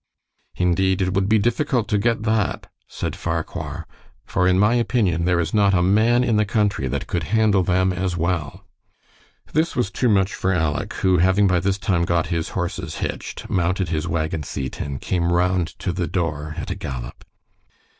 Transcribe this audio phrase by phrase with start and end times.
[0.55, 3.85] "Indeed, it would be difficult to get that," said Farquhar,
[4.25, 7.61] "for, in my opinion, there is not a man in the country that could handle
[7.61, 8.65] them as well."
[9.53, 13.47] This was too much for Aleck, who, having by this time got his horses hitched,
[13.47, 17.23] mounted his wagon seat and came round to the door at a gallop.